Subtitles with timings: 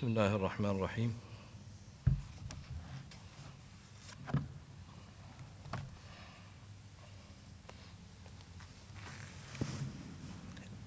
[0.00, 1.14] بسم الله الرحمن الرحيم.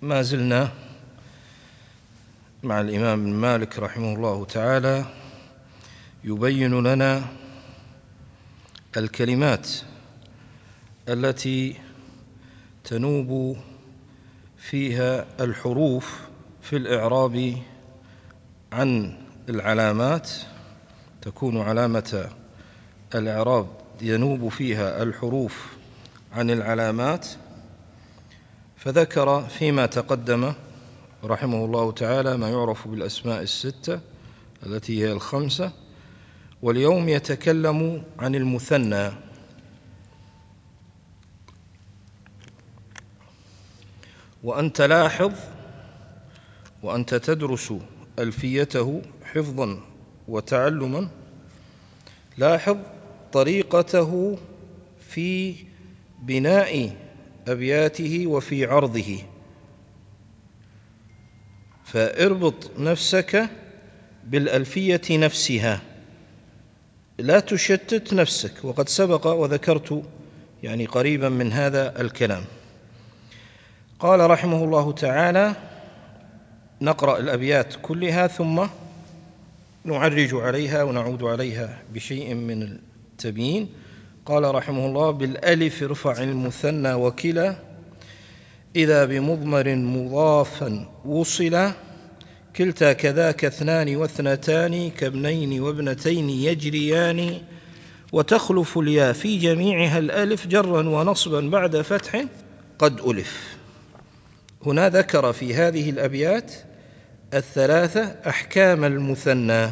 [0.01, 0.71] ما زلنا
[2.63, 5.05] مع الإمام مالك رحمه الله تعالى
[6.23, 7.23] يبين لنا
[8.97, 9.69] الكلمات
[11.09, 11.75] التي
[12.83, 13.57] تنوب
[14.57, 16.19] فيها الحروف
[16.61, 17.57] في الإعراب
[18.73, 19.13] عن
[19.49, 20.29] العلامات
[21.21, 22.29] تكون علامة
[23.15, 23.67] الإعراب
[24.01, 25.67] ينوب فيها الحروف
[26.31, 27.27] عن العلامات
[28.77, 30.53] فذكر فيما تقدم
[31.23, 33.99] رحمه الله تعالى ما يعرف بالأسماء الستة
[34.65, 35.71] التي هي الخمسة
[36.61, 39.11] واليوم يتكلم عن المثنى.
[44.43, 45.31] وأنت لاحظ
[46.83, 47.73] وأنت تدرس
[48.19, 49.79] ألفيته حفظا
[50.27, 51.07] وتعلما
[52.37, 52.77] لاحظ
[53.33, 54.37] طريقته
[55.09, 55.55] في
[56.21, 56.95] بناء
[57.47, 59.17] أبياته وفي عرضه.
[61.85, 63.49] فاربط نفسك
[64.27, 65.81] بالألفية نفسها.
[67.19, 70.03] لا تشتت نفسك وقد سبق وذكرت
[70.63, 72.43] يعني قريبا من هذا الكلام.
[73.99, 75.55] قال رحمه الله تعالى
[76.83, 78.65] نقرأ الأبيات كلها ثم
[79.85, 82.63] نعرج عليها ونعود عليها بشيء من
[83.11, 83.69] التبيين.
[84.25, 87.55] قال رحمه الله بالألف ارفع المثنى وكلا
[88.75, 91.73] إذا بمضمر مضافا وصلا
[92.55, 97.41] كلتا كذاك اثنان واثنتان كابنين وابنتين يجريان
[98.11, 102.25] وتخلف الياء في جميعها الألف جرا ونصبا بعد فتح
[102.79, 103.57] قد ألف.
[104.65, 106.53] هنا ذكر في هذه الأبيات
[107.33, 109.69] الثلاثة أحكام المثنى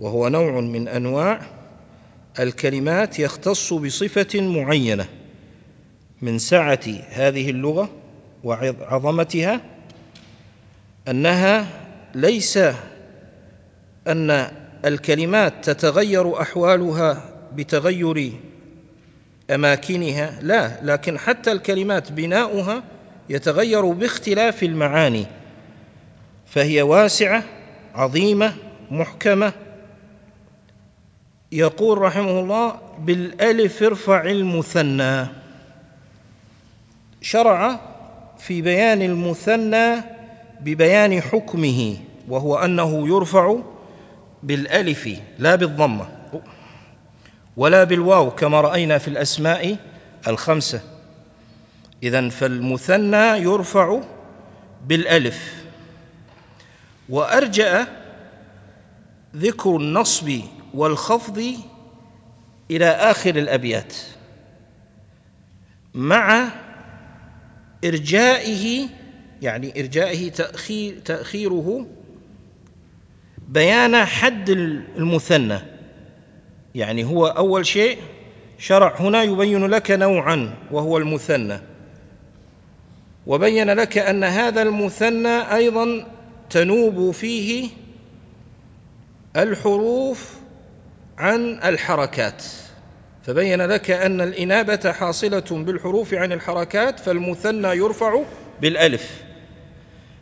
[0.00, 1.40] وهو نوع من أنواع
[2.40, 5.06] الكلمات يختص بصفة معينة
[6.22, 6.80] من سعة
[7.10, 7.90] هذه اللغة
[8.44, 9.60] وعظمتها
[11.08, 11.66] أنها
[12.14, 12.58] ليس
[14.06, 14.50] أن
[14.84, 17.22] الكلمات تتغير أحوالها
[17.54, 18.32] بتغير
[19.50, 22.82] أماكنها لا لكن حتى الكلمات بناؤها
[23.30, 25.26] يتغير باختلاف المعاني.
[26.46, 27.42] فهي واسعة
[27.94, 28.54] عظيمة
[28.90, 29.52] محكمة.
[31.52, 35.26] يقول رحمه الله بالألف ارفع المثنى.
[37.20, 37.80] شرع
[38.38, 39.96] في بيان المثنى
[40.60, 41.96] ببيان حكمه
[42.28, 43.56] وهو أنه يرفع
[44.42, 45.08] بالألف
[45.38, 46.08] لا بالضمة
[47.56, 49.76] ولا بالواو كما رأينا في الأسماء
[50.28, 50.80] الخمسة.
[52.02, 54.00] إذا فالمثنى يرفع
[54.86, 55.65] بالألف.
[57.08, 57.86] وأرجأ
[59.36, 60.40] ذكر النصب
[60.74, 61.54] والخفض
[62.70, 63.94] إلى آخر الأبيات
[65.94, 66.48] مع
[67.84, 68.88] إرجائه
[69.42, 71.86] يعني إرجائه تأخير تأخيره
[73.48, 75.58] بيان حد المثنى.
[76.74, 77.98] يعني هو أول شيء
[78.58, 81.58] شرع هنا يبين لك نوعا وهو المثنى
[83.26, 86.06] وبين لك أن هذا المثنى أيضا
[86.50, 87.68] تنوب فيه
[89.36, 90.34] الحروف
[91.18, 92.42] عن الحركات.
[93.26, 98.22] فبين لك أن الإنابة حاصلة بالحروف عن الحركات فالمثنى يرفع
[98.60, 99.22] بالألف.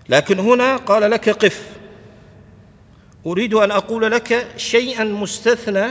[0.09, 1.69] لكن هنا قال لك قف.
[3.27, 5.87] أريد أن أقول لك شيئا مستثنى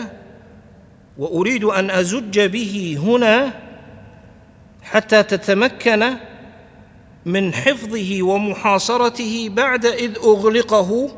[1.17, 3.53] وأريد أن أزج به هنا
[4.83, 6.13] حتى تتمكن
[7.25, 11.09] من حفظه ومحاصرته بعد إذ أغلقه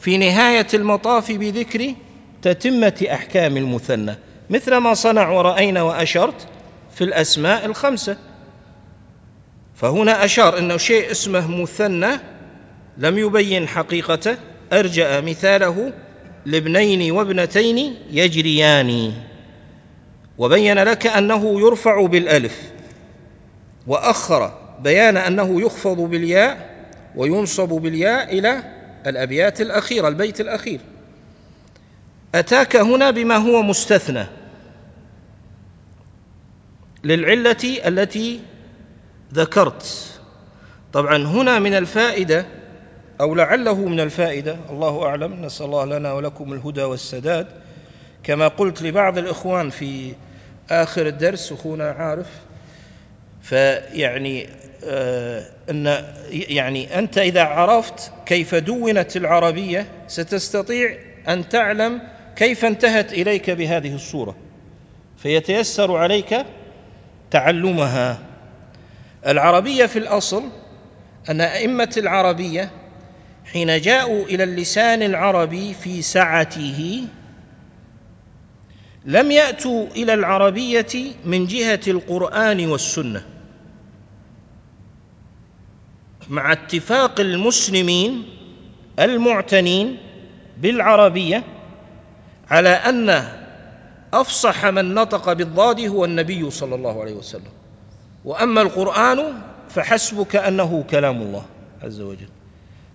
[0.00, 1.94] في نهاية المطاف بذكر
[2.42, 4.14] تتمة أحكام المثنى.
[4.50, 6.46] مثل ما صنع ورأينا وأشرت
[6.94, 8.16] في الأسماء الخمسة.
[9.74, 12.10] فهنا أشار أنه شيء اسمه مثنى
[12.98, 14.36] لم يبين حقيقته.
[14.72, 15.92] أرجأ مثاله
[16.46, 19.12] لابنين وابنتين يجريان.
[20.38, 22.62] وبين لك أنه يرفع بالألف.
[23.86, 26.70] وأخر بيان أنه يخفض بالياء
[27.16, 28.62] وينصب بالياء إلى
[29.06, 30.80] الأبيات الأخيرة البيت الأخير.
[32.34, 34.26] أتاك هنا بما هو مستثنى
[37.04, 38.40] للعلة التي
[39.34, 40.08] ذكرت.
[40.92, 42.46] طبعا هنا من الفائدة
[43.20, 47.46] أو لعله من الفائدة الله أعلم نسأل الله لنا ولكم الهدى والسداد.
[48.22, 50.14] كما قلت لبعض الإخوان في
[50.70, 52.26] آخر الدرس أخونا عارف
[53.42, 54.46] فيعني
[54.84, 60.96] آه إن يعني أنت إذا عرفت كيف دونت العربية ستستطيع
[61.28, 62.02] أن تعلم
[62.36, 64.36] كيف انتهت إليك بهذه الصورة.
[65.16, 66.36] فيتيسر عليك
[67.30, 68.18] تعلمها.
[69.26, 70.42] العربية في الأصل
[71.30, 72.70] أن أئمة العربية
[73.52, 77.04] حين جاءوا إلى اللسان العربي في سعته
[79.04, 83.24] لم يأتوا إلى العربية من جهة القرآن والسنة.
[86.28, 88.24] مع اتفاق المسلمين
[88.98, 89.96] المعتنين
[90.60, 91.44] بالعربية
[92.50, 93.28] على أن
[94.14, 97.52] أفصح من نطق بالضاد هو النبي صلى الله عليه وسلم.
[98.24, 99.32] وأما القرآن
[99.70, 101.44] فحسبك أنه كلام الله
[101.82, 102.28] عز وجل.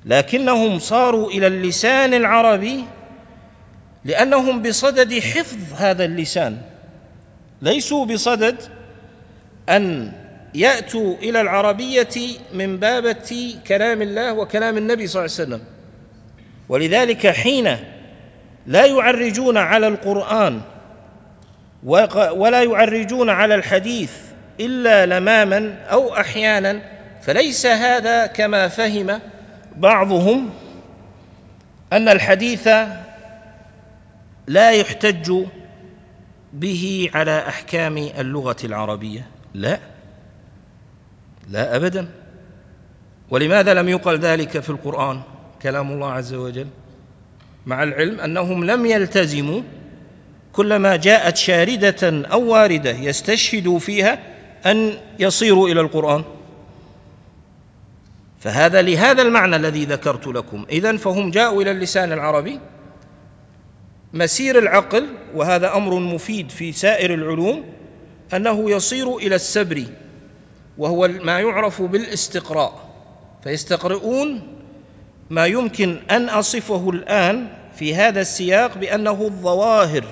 [0.06, 2.84] لكنهم صاروا إلى اللسان العربي
[4.08, 6.58] لأنهم بصدد حفظ هذا اللسان.
[7.62, 8.56] ليسوا بصدد
[9.70, 10.12] أن
[10.56, 15.62] يأتوا إلى العربية من بابه كلام الله وكلام النبي صلى الله عليه وسلم.
[16.70, 17.78] ولذلك حين
[18.68, 20.62] لا يعرجون على القرآن
[22.34, 24.12] ولا يعرجون على الحديث
[24.60, 26.82] إلا لماما أو أحيانا
[27.22, 29.20] فليس هذا كما فهم
[29.76, 30.50] بعضهم
[31.94, 32.70] أن الحديث
[34.48, 35.34] لا يحتج
[36.54, 39.28] به على أحكام اللغة العربية.
[39.54, 39.80] لا.
[41.50, 42.10] لا ابدا.
[43.30, 45.22] ولماذا لم يقل ذلك في القرآن
[45.62, 46.68] كلام الله عز وجل؟
[47.66, 49.62] مع العلم أنهم لم يلتزموا
[50.54, 54.20] كلما جاءت شاردة أو واردة يستشهدوا فيها
[54.66, 56.24] أن يصيروا إلى القرآن.
[58.40, 60.66] فهذا لهذا المعنى الذي ذكرت لكم.
[60.70, 62.60] اذا فهم جاءوا إلى اللسان العربي
[64.18, 67.64] مسير العقل وهذا أمر مفيد في سائر العلوم
[68.34, 69.84] أنه يصير إلى السبر
[70.78, 72.88] وهو ما يعرف بالاستقراء.
[73.44, 74.58] فيستقرؤون
[75.30, 80.06] ما يمكن أن أصفه الآن في هذا السياق بأنه الظواهر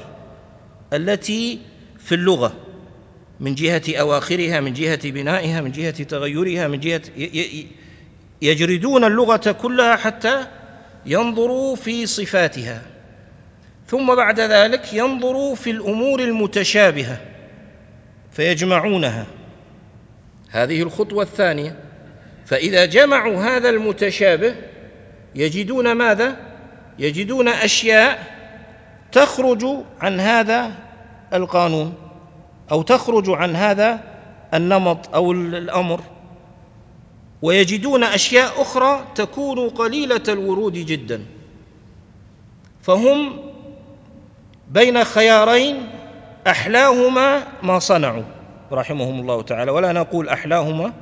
[0.93, 1.59] التي
[1.99, 2.53] في اللغة
[3.39, 7.01] من جهة أواخرها من جهة بنائها من جهة تغيرها من جهة
[8.41, 10.47] يجردون اللغة كلها حتى
[11.05, 12.81] ينظروا في صفاتها.
[13.87, 17.21] ثم بعد ذلك ينظروا في الأمور المتشابهة
[18.31, 19.25] فيجمعونها.
[20.49, 21.79] هذه الخطوة الثانية.
[22.45, 24.55] فإذا جمعوا هذا المتشابه
[25.35, 26.35] يجدون ماذا؟
[26.99, 28.35] يجدون أشياء
[29.11, 29.65] تخرج
[30.01, 30.71] عن هذا
[31.33, 31.93] القانون
[32.71, 33.99] أو تخرج عن هذا
[34.53, 36.01] النمط أو الأمر.
[37.41, 41.25] ويجدون أشياء أخرى تكون قليلة الورود جدا.
[42.81, 43.44] فهم
[44.71, 45.87] بين خيارين
[46.47, 48.23] أحلاهما ما صنعوا.
[48.71, 49.71] رحمهم الله تعالى.
[49.71, 50.93] ولا نقول أحلاهما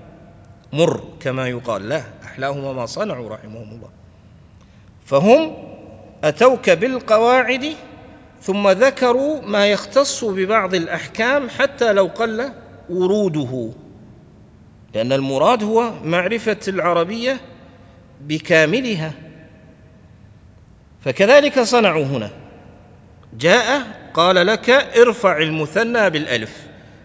[0.74, 1.90] مر كما يقال.
[1.90, 3.90] لا أحلاهما ما صنعوا رحمهم الله
[5.06, 5.56] فهم
[6.24, 7.74] أتوك بالقواعد
[8.42, 12.52] ثم ذكروا ما يختص ببعض الأحكام حتى لو قل
[12.90, 13.70] وروده.
[14.94, 17.38] لأن المراد هو معرفة العربية
[18.22, 19.12] بكاملها.
[21.02, 22.43] فكذلك صنعوا هنا.
[23.38, 23.82] جاء
[24.14, 26.58] قال لك ارفع المثنى بالألف.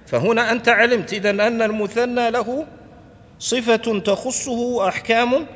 [0.06, 2.66] فهنا أنت علمت اذا أن المثنى له
[3.38, 5.46] صفة تخصه احكام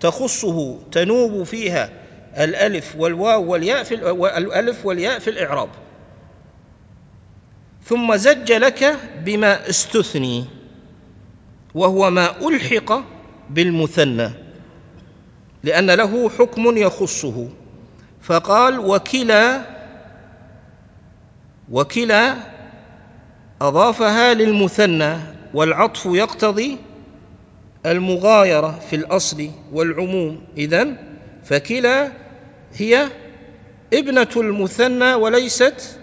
[0.00, 1.90] تخصه تنوب فيها
[2.38, 3.94] الألف والواو والياء في
[4.38, 5.68] الألف والياء في الإعراب.
[7.84, 10.44] ثم زج لك بما استثني
[11.74, 13.02] وهو ما ألحق
[13.50, 14.30] بالمثنى
[15.64, 17.48] لأن له حكم يخصه.
[18.22, 19.77] فقال وكلا
[21.70, 22.34] وكلا
[23.60, 25.16] أضافها للمثنى
[25.54, 26.76] والعطف يقتضي
[27.86, 30.40] المغايرة في الأصل والعموم.
[30.56, 30.96] إذن
[31.44, 32.12] فكلا
[32.74, 33.08] هي
[33.94, 35.98] ابنة المثنى وليست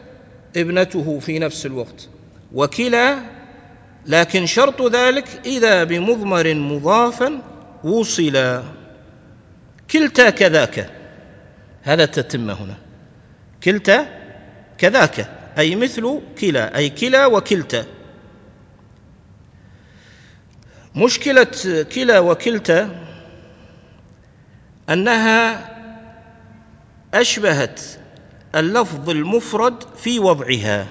[0.58, 2.10] ابنته في نفس الوقت.
[2.54, 3.18] وكلا
[4.06, 7.42] لكن شرط ذلك إذا بمضمر مضافا
[7.84, 8.64] وصلا.
[9.92, 10.90] كلتا كذاك.
[11.84, 12.76] هذا التتمة هنا.
[13.64, 14.06] كلتا
[14.78, 15.35] كذاك.
[15.58, 17.86] أي مثل كلا أي كلا وكلتا.
[20.96, 23.06] مشكلة كلا وكلتا
[24.90, 25.70] أنها
[27.14, 27.82] أشبهت
[28.56, 30.88] اللفظ المفرد في وضعها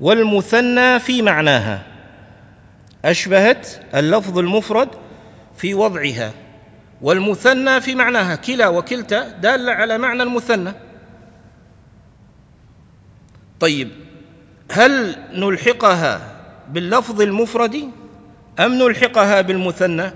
[0.00, 1.86] والمثنى في معناها.
[3.04, 4.88] أشبهت اللفظ المفرد
[5.56, 6.32] في وضعها
[7.02, 8.36] والمثنى في معناها.
[8.36, 10.72] كلا وكلتا دالة على معنى المثنى.
[13.60, 13.88] طيب
[14.70, 16.36] هل نلحقها
[16.68, 17.90] باللفظ المفرد
[18.60, 20.12] أم نلحقها بالمثنى؟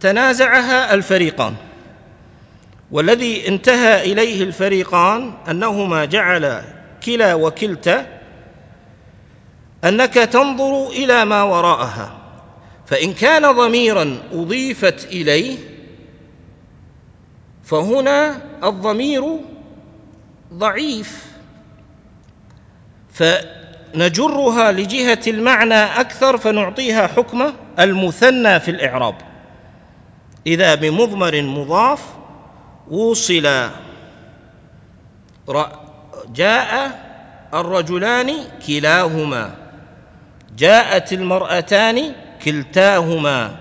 [0.00, 1.54] تنازعها الفريقان.
[2.90, 6.62] والذي انتهى إليه الفريقان أنهما جعل
[7.04, 8.06] كلا وكلتا
[9.84, 12.18] أنك تنظر إلى ما وراءها
[12.86, 15.58] فإن كان ضميرا أضيفت إليه
[17.64, 19.24] فهنا الضمير
[20.54, 21.26] ضعيف.
[23.18, 29.14] فنجرها لجهة المعنى أكثر فنعطيها حكم المثنى في الإعراب.
[30.46, 32.02] إذا بمضمر مضاف
[32.90, 33.70] وصل
[36.34, 37.00] جاء
[37.54, 38.34] الرجلان
[38.66, 39.54] كلاهما
[40.58, 42.12] جاءت المرأتان
[42.44, 43.56] كلتاهما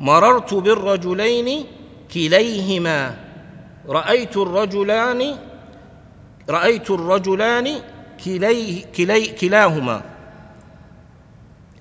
[0.00, 1.66] مررت بالرجلين
[2.14, 3.14] كليهما
[3.88, 5.36] رأيت الرجلان
[6.50, 7.68] رأيت الرجلان
[8.24, 10.02] كلي كلي كلاهما.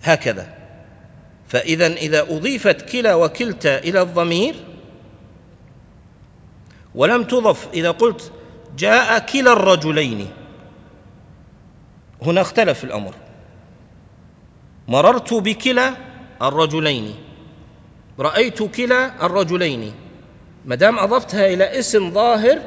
[0.03, 0.47] هكذا.
[1.47, 4.55] فإذا إذا أضيفت كلا وكلتا إلى الضمير
[6.95, 8.31] ولم تضف إذا قلت
[8.77, 10.27] جاء كلا الرجلين.
[12.21, 13.13] هنا اختلف الأمر.
[14.87, 15.93] مررت بكلا
[16.41, 17.15] الرجلين.
[18.19, 19.93] رأيت كلا الرجلين.
[20.65, 22.61] ما دام أضفتها إلى اسم ظاهر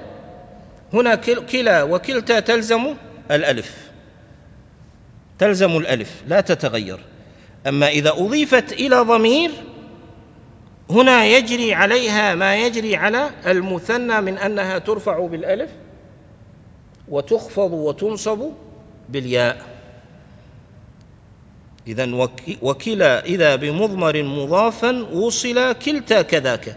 [0.92, 2.94] هنا كلا وكلتا تلزم
[3.30, 3.88] الألف.
[5.38, 6.98] تلزم الألف لا تتغير.
[7.66, 9.50] أما إذا أضيفت إلى ضمير
[10.90, 15.70] هنا يجري عليها ما يجري على المثنى من أنها ترفع بالألف
[17.08, 18.52] وتخفض وتنصب
[19.08, 19.66] بالياء.
[21.86, 22.28] إذا
[22.62, 26.76] وكلا إذا بمضمر مضافا وصل كلتا كذاك.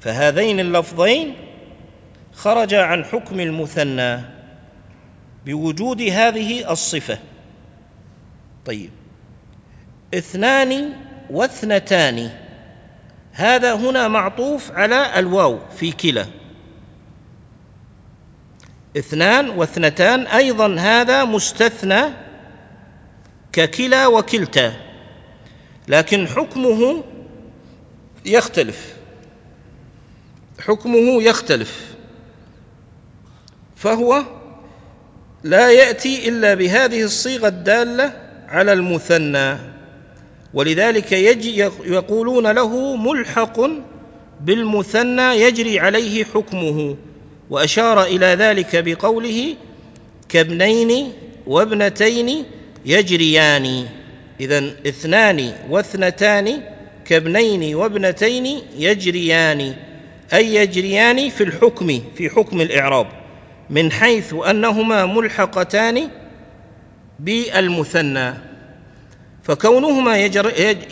[0.00, 1.34] فهذين اللفظين
[2.32, 4.37] خرجا عن حكم المثنى.
[5.48, 7.18] بوجود هذه الصفة.
[8.66, 8.90] طيب.
[10.14, 10.92] اثنان
[11.30, 12.30] واثنتان.
[13.32, 16.26] هذا هنا معطوف على الواو في كلا.
[18.96, 22.02] اثنان واثنتان أيضا هذا مستثنى
[23.52, 24.72] ككلا وكلتا.
[25.88, 27.04] لكن حكمه
[28.26, 28.96] يختلف.
[30.60, 31.94] حكمه يختلف.
[33.76, 34.37] فهو
[35.44, 38.12] لا يأتي إلا بهذه الصيغة الدالة
[38.48, 39.56] على المثنى.
[40.54, 43.60] ولذلك يجي يقولون له ملحق
[44.40, 46.96] بالمثنى يجري عليه حكمه
[47.50, 49.54] وأشار إلى ذلك بقوله
[50.28, 51.12] كابنين
[51.46, 52.44] وابنتين
[52.86, 53.86] يجريان.
[54.40, 56.60] اذا اثنان واثنتان
[57.04, 59.74] كابنين وابنتين يجريان
[60.32, 63.17] أي يجريان في الحكم في حكم الإعراب.
[63.70, 66.08] من حيث أنهما ملحقتان
[67.18, 68.34] بالمثنى
[69.42, 70.18] فكونهما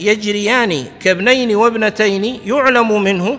[0.00, 3.38] يجريان كابنين وابنتين يعلم منه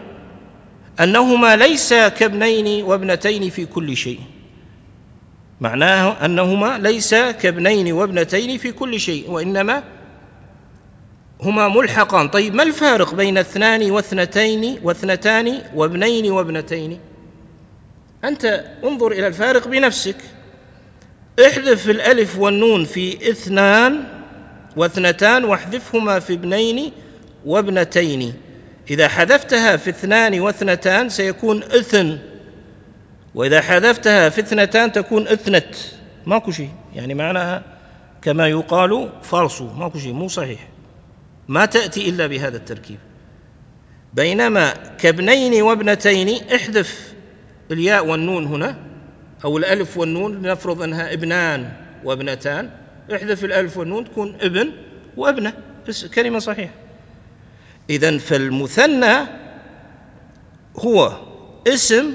[1.00, 4.20] أنهما ليس كابنين وابنتين في كل شيء.
[5.62, 9.84] معناه أنهما ليس كابنين وابنتين في كل شيء وإنما
[11.42, 12.28] هما ملحقان.
[12.28, 17.00] طيب ما الفارق بين اثنان واثنتين واثنتان وابنين وابنتين؟
[18.28, 20.16] أنت انظر إلى الفارق بنفسك.
[21.46, 24.04] احذف الألف والنون في اثنان
[24.76, 26.92] واثنتان واحذفهما في ابنين
[27.46, 28.34] وابنتين.
[28.90, 32.20] إذا حذفتها في اثنان واثنتان سيكون إثن.
[33.36, 35.76] وإذا حذفتها في اثنتان تكون إثنت.
[36.26, 36.70] ماكو شيء.
[36.96, 37.64] يعني معناها
[38.22, 40.14] كما يقال فالصو ماكو شيء.
[40.14, 40.68] مو صحيح.
[41.48, 42.98] ما تأتي إلا بهذا التركيب.
[44.14, 47.14] بينما كابنين وابنتين احذف
[47.72, 48.78] الياء والنون هنا
[49.46, 51.72] أو الألف والنون لنفرض أنها ابنان
[52.04, 52.70] وابنتان.
[53.16, 54.72] احذف الألف والنون تكون ابن
[55.18, 55.54] وابنة
[55.88, 56.74] بس كلمة صحيحة.
[57.90, 59.16] إذا فالمثنى
[60.80, 61.18] هو
[61.68, 62.14] اسم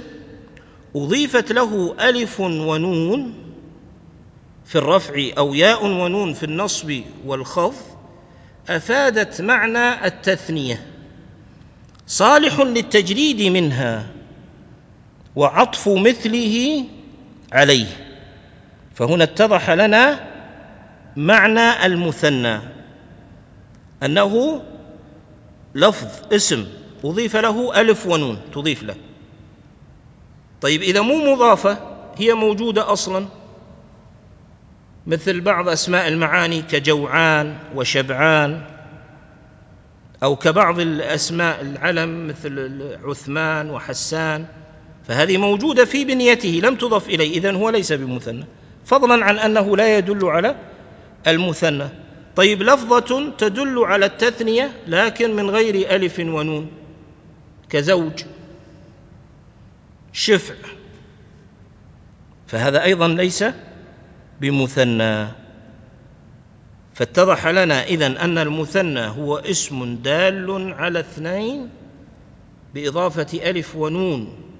[0.96, 3.34] أضيفت له ألف ونون
[4.64, 7.82] في الرفع أو ياء ونون في النصب والخفض
[8.68, 10.86] أفادت معنى التثنية.
[12.06, 14.06] صالح للتجريد منها.
[15.36, 16.84] وعطف مثله
[17.52, 17.86] عليه.
[18.94, 20.20] فهنا اتضح لنا
[21.16, 22.60] معنى المثنى.
[24.02, 24.62] أنه
[25.74, 26.66] لفظ اسم
[27.04, 28.94] أضيف له ألف ونون تضيف له.
[30.60, 31.78] طيب إذا مو مضافة
[32.16, 33.26] هي موجودة أصلا.
[35.06, 38.62] مثل بعض أسماء المعاني كجوعان وشبعان
[40.22, 44.46] أو كبعض الأسماء العلم مثل عثمان وحسان.
[45.08, 48.44] فهذه موجودة في بنيته لم تضف إليه إذن هو ليس بمثنى.
[48.84, 50.56] فضلا عن أنه لا يدل على
[51.26, 51.88] المثنى.
[52.36, 56.70] طيب لفظة تدل على التثنية لكن من غير ألف ونون.
[57.70, 58.24] كزوج.
[60.12, 60.54] شفع.
[62.46, 63.44] فهذا أيضا ليس
[64.40, 65.28] بمثنى.
[66.94, 71.68] فاتضح لنا إذن أن المثنى هو اسم دال على اثنين
[72.74, 74.51] بإضافة ألف ونون.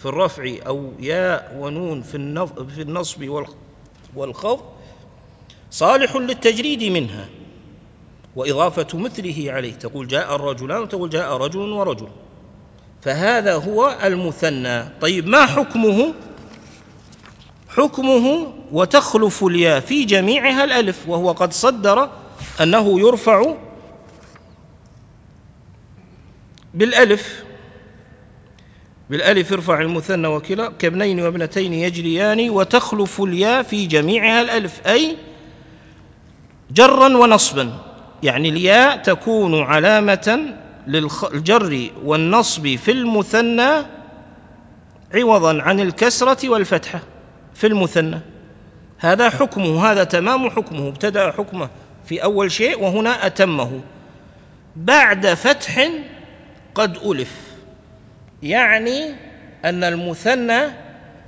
[0.00, 3.28] في الرفع أو ياء ونون في النصب
[4.16, 4.60] والخفض
[5.70, 7.28] صالح للتجريد منها
[8.36, 9.72] وإضافة مثله عليه.
[9.72, 12.08] تقول جاء الرجلان وتقول جاء رجل ورجل.
[13.02, 14.84] فهذا هو المثنى.
[15.00, 16.14] طيب ما حكمه؟
[17.68, 22.10] حكمه وتخلف الياء في جميعها الألف وهو قد صدر
[22.60, 23.54] أنه يرفع
[26.74, 27.44] بالألف.
[29.10, 35.16] بالألف ارفع المثنى وكلا كابنين وابنتين يجريان وتخلف الياء في جميعها الألف أي
[36.70, 37.72] جرا ونصبا.
[38.22, 40.54] يعني الياء تكون علامة
[40.86, 43.70] للجر والنصب في المثنى
[45.14, 47.00] عوضا عن الكسرة والفتحة
[47.54, 48.20] في المثنى.
[48.98, 51.68] هذا حكمه هذا تمام حكمه ابتدأ حكمه
[52.04, 53.80] في أول شيء وهنا أتمه.
[54.76, 55.88] بعد فتح
[56.74, 57.49] قد ألف.
[58.42, 59.14] يعني
[59.64, 60.60] أن المثنى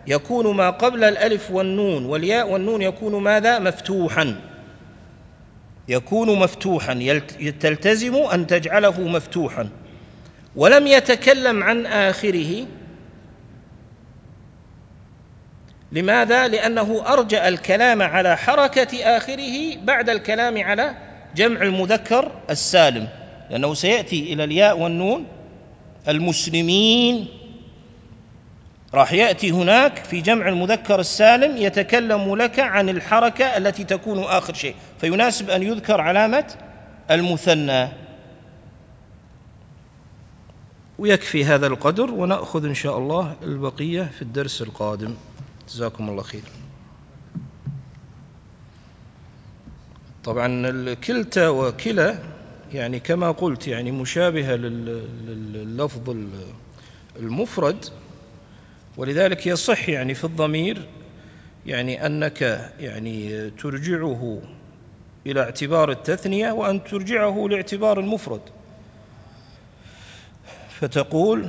[0.07, 4.41] يكون ما قبل الألف والنون والياء والنون يكون ماذا؟ مفتوحا.
[5.89, 7.21] يكون مفتوحا.
[7.61, 9.69] تلتزم أن تجعله مفتوحا.
[10.57, 12.67] ولم يتكلم عن آخره.
[15.93, 20.95] لماذا؟ لأنه أرجأ الكلام على حركة آخره بعد الكلام على
[21.37, 23.09] جمع المذكر السالم.
[23.51, 25.27] لأنه سيأتي إلى الياء والنون
[26.09, 27.29] المسلمين
[28.95, 34.75] راح يأتي هناك في جمع المذكر السالم يتكلم لك عن الحركة التي تكون آخر شيء
[35.01, 36.55] فيناسب أن يذكر علامة
[37.11, 37.89] المثنى.
[40.99, 45.15] ويكفي هذا القدر ونأخذ إن شاء الله البقية في الدرس القادم.
[45.69, 46.43] جزاكم الله خير.
[50.25, 52.19] طبعا كلتا وكلا
[52.75, 56.17] يعني كما قلت يعني مشابهة لللفظ
[57.17, 57.85] المفرد
[58.97, 60.89] ولذلك يصح يعني في الضمير
[61.67, 64.43] يعني أنك يعني ترجعه
[65.27, 68.41] إلى اعتبار التثنية وأن ترجعه لاعتبار المفرد.
[70.81, 71.49] فتقول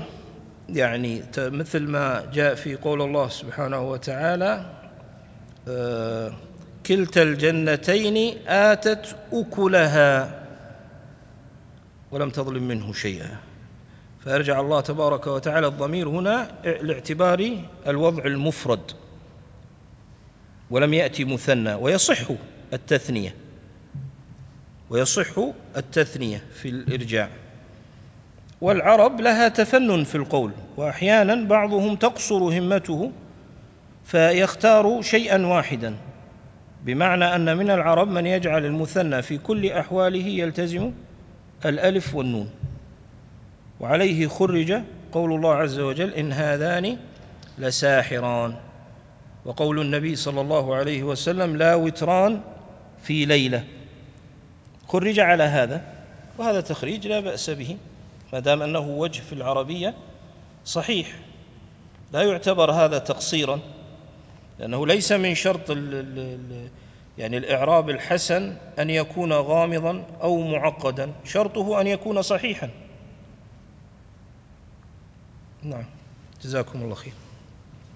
[0.69, 4.65] يعني مثل ما جاء في قول الله سبحانه وتعالى
[5.67, 6.33] آه،
[6.85, 10.42] كلتا الجنتين آتت أكلها.
[12.13, 13.37] ولم تظلم منه شيئا.
[14.23, 18.91] فيرجع الله تبارك وتعالى الضمير هنا لاعتبار الوضع المفرد.
[20.69, 22.21] ولم يأتي مثنى ويصح
[22.73, 23.35] التثنية.
[24.89, 25.39] ويصح
[25.77, 27.29] التثنية في الإرجاع.
[28.61, 33.11] والعرب لها تفنن في القول وأحيانا بعضهم تقصر همته
[34.05, 35.95] فيختار شيئا واحدا.
[36.85, 40.91] بمعنى أن من العرب من يجعل المثنى في كل أحواله يلتزم
[41.65, 42.49] الألف والنون.
[43.79, 46.97] وعليه خرج قول الله عز وجل إن هذان
[47.57, 48.55] لساحران.
[49.45, 52.41] وقول النبي صلى الله عليه وسلم لا وتران
[53.03, 53.63] في ليلة.
[54.87, 55.81] خرج على هذا
[56.37, 57.77] وهذا تخريج لا بأس به
[58.33, 59.93] ما دام أنه وجه في العربية
[60.65, 61.19] صحيح.
[62.13, 63.59] لا يعتبر هذا تقصيرا
[64.59, 65.71] لأنه ليس من شرط
[67.17, 72.69] يعني الإعراب الحسن أن يكون غامضا أو معقدا شرطه أن يكون صحيحا.
[75.63, 75.85] نعم.
[76.43, 77.13] جزاكم الله خير.